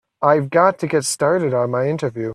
I've 0.21 0.49
got 0.49 0.77
to 0.79 0.87
get 0.87 1.05
started 1.05 1.53
on 1.53 1.71
my 1.71 1.87
interview. 1.87 2.29